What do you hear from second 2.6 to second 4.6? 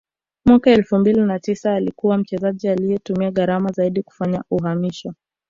aliye tumia gharama zaidi kufanya